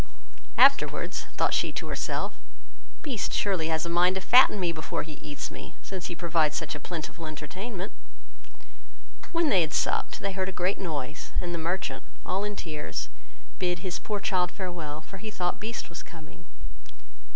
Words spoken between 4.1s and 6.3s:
to fatten me before he eats me, since he